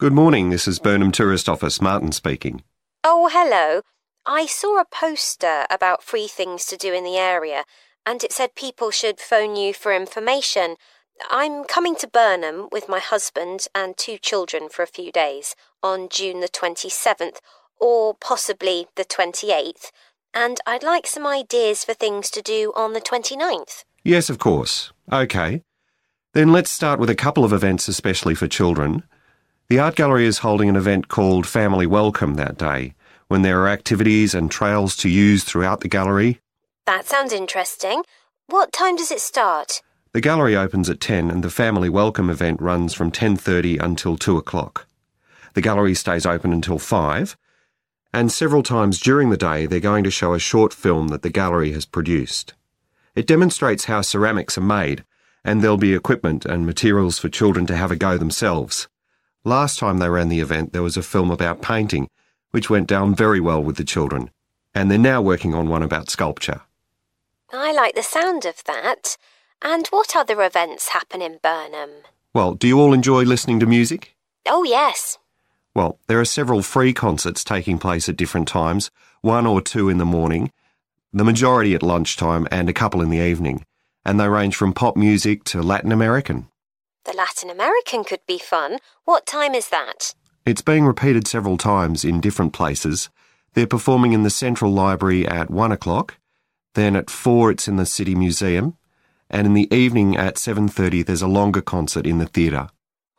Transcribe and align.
Good 0.00 0.14
morning, 0.14 0.48
this 0.48 0.66
is 0.66 0.78
Burnham 0.78 1.12
Tourist 1.12 1.46
Office, 1.46 1.78
Martin 1.78 2.10
speaking. 2.12 2.62
Oh, 3.04 3.28
hello. 3.30 3.82
I 4.24 4.46
saw 4.46 4.80
a 4.80 4.86
poster 4.90 5.66
about 5.70 6.02
free 6.02 6.26
things 6.26 6.64
to 6.68 6.78
do 6.78 6.94
in 6.94 7.04
the 7.04 7.18
area, 7.18 7.64
and 8.06 8.24
it 8.24 8.32
said 8.32 8.54
people 8.54 8.90
should 8.90 9.20
phone 9.20 9.56
you 9.56 9.74
for 9.74 9.94
information. 9.94 10.76
I'm 11.30 11.64
coming 11.64 11.96
to 11.96 12.08
Burnham 12.08 12.70
with 12.72 12.88
my 12.88 12.98
husband 12.98 13.66
and 13.74 13.94
two 13.94 14.16
children 14.16 14.70
for 14.70 14.82
a 14.82 14.86
few 14.86 15.12
days 15.12 15.54
on 15.82 16.08
June 16.08 16.40
the 16.40 16.48
27th, 16.48 17.40
or 17.78 18.14
possibly 18.14 18.86
the 18.96 19.04
28th, 19.04 19.90
and 20.32 20.60
I'd 20.66 20.82
like 20.82 21.06
some 21.06 21.26
ideas 21.26 21.84
for 21.84 21.92
things 21.92 22.30
to 22.30 22.40
do 22.40 22.72
on 22.74 22.94
the 22.94 23.02
29th. 23.02 23.84
Yes, 24.02 24.30
of 24.30 24.38
course. 24.38 24.94
OK. 25.12 25.62
Then 26.32 26.52
let's 26.52 26.70
start 26.70 26.98
with 26.98 27.10
a 27.10 27.14
couple 27.14 27.44
of 27.44 27.52
events 27.52 27.86
especially 27.86 28.34
for 28.34 28.48
children. 28.48 29.02
The 29.70 29.78
art 29.78 29.94
gallery 29.94 30.26
is 30.26 30.38
holding 30.38 30.68
an 30.68 30.74
event 30.74 31.06
called 31.06 31.46
Family 31.46 31.86
Welcome 31.86 32.34
that 32.34 32.58
day, 32.58 32.94
when 33.28 33.42
there 33.42 33.60
are 33.60 33.68
activities 33.68 34.34
and 34.34 34.50
trails 34.50 34.96
to 34.96 35.08
use 35.08 35.44
throughout 35.44 35.80
the 35.80 35.86
gallery. 35.86 36.40
That 36.86 37.06
sounds 37.06 37.32
interesting. 37.32 38.02
What 38.48 38.72
time 38.72 38.96
does 38.96 39.12
it 39.12 39.20
start? 39.20 39.80
The 40.12 40.20
gallery 40.20 40.56
opens 40.56 40.90
at 40.90 40.98
10 40.98 41.30
and 41.30 41.44
the 41.44 41.50
Family 41.50 41.88
Welcome 41.88 42.30
event 42.30 42.60
runs 42.60 42.94
from 42.94 43.12
10:30 43.12 43.78
until 43.78 44.16
2 44.16 44.36
o'clock. 44.36 44.88
The 45.54 45.62
gallery 45.62 45.94
stays 45.94 46.26
open 46.26 46.52
until 46.52 46.80
5, 46.80 47.36
and 48.12 48.32
several 48.32 48.64
times 48.64 48.98
during 48.98 49.30
the 49.30 49.36
day 49.36 49.66
they're 49.66 49.78
going 49.78 50.02
to 50.02 50.10
show 50.10 50.34
a 50.34 50.40
short 50.40 50.74
film 50.74 51.06
that 51.10 51.22
the 51.22 51.30
gallery 51.30 51.70
has 51.74 51.86
produced. 51.86 52.54
It 53.14 53.28
demonstrates 53.28 53.84
how 53.84 54.00
ceramics 54.00 54.58
are 54.58 54.62
made, 54.62 55.04
and 55.44 55.62
there'll 55.62 55.76
be 55.76 55.94
equipment 55.94 56.44
and 56.44 56.66
materials 56.66 57.20
for 57.20 57.28
children 57.28 57.66
to 57.66 57.76
have 57.76 57.92
a 57.92 57.96
go 57.96 58.18
themselves. 58.18 58.88
Last 59.44 59.78
time 59.78 59.98
they 59.98 60.08
ran 60.08 60.28
the 60.28 60.40
event, 60.40 60.72
there 60.72 60.82
was 60.82 60.96
a 60.96 61.02
film 61.02 61.30
about 61.30 61.62
painting, 61.62 62.08
which 62.50 62.68
went 62.68 62.86
down 62.86 63.14
very 63.14 63.40
well 63.40 63.62
with 63.62 63.76
the 63.76 63.84
children, 63.84 64.30
and 64.74 64.90
they're 64.90 64.98
now 64.98 65.22
working 65.22 65.54
on 65.54 65.68
one 65.68 65.82
about 65.82 66.10
sculpture. 66.10 66.60
I 67.52 67.72
like 67.72 67.94
the 67.94 68.02
sound 68.02 68.44
of 68.44 68.62
that. 68.64 69.16
And 69.62 69.86
what 69.88 70.16
other 70.16 70.42
events 70.42 70.88
happen 70.88 71.20
in 71.20 71.38
Burnham? 71.42 71.90
Well, 72.32 72.54
do 72.54 72.66
you 72.68 72.78
all 72.80 72.92
enjoy 72.92 73.22
listening 73.24 73.60
to 73.60 73.66
music? 73.66 74.14
Oh, 74.46 74.62
yes. 74.62 75.18
Well, 75.74 75.98
there 76.06 76.20
are 76.20 76.24
several 76.24 76.62
free 76.62 76.92
concerts 76.92 77.44
taking 77.44 77.78
place 77.78 78.08
at 78.08 78.16
different 78.16 78.48
times, 78.48 78.90
one 79.20 79.46
or 79.46 79.60
two 79.60 79.88
in 79.88 79.98
the 79.98 80.04
morning, 80.04 80.50
the 81.12 81.24
majority 81.24 81.74
at 81.74 81.82
lunchtime, 81.82 82.46
and 82.50 82.68
a 82.68 82.72
couple 82.72 83.02
in 83.02 83.10
the 83.10 83.18
evening, 83.18 83.64
and 84.04 84.18
they 84.18 84.28
range 84.28 84.56
from 84.56 84.72
pop 84.72 84.96
music 84.96 85.44
to 85.44 85.62
Latin 85.62 85.92
American. 85.92 86.48
Latin 87.20 87.50
American 87.50 88.02
could 88.02 88.24
be 88.26 88.38
fun. 88.38 88.78
What 89.04 89.26
time 89.26 89.54
is 89.54 89.68
that? 89.68 90.14
It's 90.46 90.62
being 90.62 90.86
repeated 90.86 91.26
several 91.26 91.58
times 91.58 92.02
in 92.02 92.18
different 92.18 92.54
places. 92.54 93.10
They're 93.52 93.66
performing 93.66 94.14
in 94.14 94.22
the 94.22 94.30
Central 94.30 94.72
Library 94.72 95.28
at 95.28 95.50
1 95.50 95.70
o'clock, 95.70 96.16
then 96.72 96.96
at 96.96 97.10
4 97.10 97.50
it's 97.50 97.68
in 97.68 97.76
the 97.76 97.84
City 97.84 98.14
Museum, 98.14 98.78
and 99.28 99.46
in 99.46 99.52
the 99.52 99.68
evening 99.70 100.16
at 100.16 100.36
7.30 100.36 101.04
there's 101.04 101.20
a 101.20 101.28
longer 101.28 101.60
concert 101.60 102.06
in 102.06 102.16
the 102.16 102.24
theatre. 102.24 102.70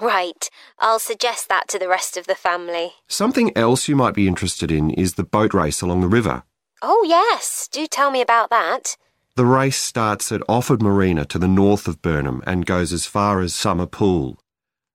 Right. 0.00 0.48
I'll 0.78 1.00
suggest 1.00 1.48
that 1.48 1.66
to 1.66 1.78
the 1.80 1.88
rest 1.88 2.16
of 2.16 2.28
the 2.28 2.36
family. 2.36 2.92
Something 3.08 3.50
else 3.58 3.88
you 3.88 3.96
might 3.96 4.14
be 4.14 4.28
interested 4.28 4.70
in 4.70 4.90
is 4.90 5.14
the 5.14 5.24
boat 5.24 5.52
race 5.52 5.82
along 5.82 6.02
the 6.02 6.06
river. 6.06 6.44
Oh, 6.82 7.04
yes. 7.04 7.66
Do 7.66 7.84
tell 7.88 8.12
me 8.12 8.20
about 8.20 8.50
that. 8.50 8.96
The 9.38 9.46
race 9.46 9.80
starts 9.80 10.32
at 10.32 10.40
Offord 10.48 10.82
Marina 10.82 11.24
to 11.26 11.38
the 11.38 11.46
north 11.46 11.86
of 11.86 12.02
Burnham 12.02 12.42
and 12.44 12.66
goes 12.66 12.92
as 12.92 13.06
far 13.06 13.40
as 13.40 13.54
Summer 13.54 13.86
Pool. 13.86 14.40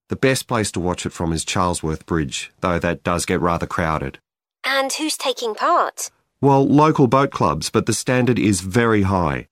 The 0.09 0.17
best 0.17 0.49
place 0.49 0.69
to 0.73 0.81
watch 0.81 1.05
it 1.05 1.13
from 1.13 1.31
is 1.31 1.45
Charlesworth 1.45 2.05
Bridge, 2.05 2.51
though 2.59 2.77
that 2.77 3.03
does 3.03 3.25
get 3.25 3.39
rather 3.39 3.65
crowded. 3.65 4.19
And 4.65 4.91
who's 4.91 5.15
taking 5.15 5.55
part? 5.55 6.11
Well, 6.41 6.67
local 6.67 7.07
boat 7.07 7.31
clubs, 7.31 7.69
but 7.69 7.85
the 7.85 7.93
standard 7.93 8.37
is 8.37 8.59
very 8.59 9.03
high. 9.03 9.47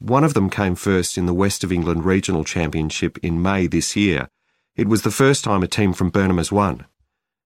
One 0.00 0.22
of 0.22 0.34
them 0.34 0.50
came 0.50 0.74
first 0.74 1.16
in 1.16 1.24
the 1.24 1.32
West 1.32 1.64
of 1.64 1.72
England 1.72 2.04
Regional 2.04 2.44
Championship 2.44 3.16
in 3.22 3.40
May 3.40 3.68
this 3.68 3.96
year. 3.96 4.28
It 4.76 4.86
was 4.86 5.00
the 5.00 5.10
first 5.10 5.44
time 5.44 5.62
a 5.62 5.66
team 5.66 5.94
from 5.94 6.10
Burnham 6.10 6.36
has 6.36 6.52
won. 6.52 6.84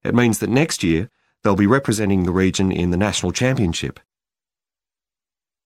It 0.03 0.12
means 0.12 0.41
that 0.41 0.50
next 0.50 0.82
year 0.82 1.09
they'll 1.44 1.54
be 1.54 1.69
representing 1.69 2.25
the 2.25 2.32
region 2.32 2.72
in 2.72 2.91
the 2.91 2.97
National 2.97 3.31
Championship. 3.31 4.00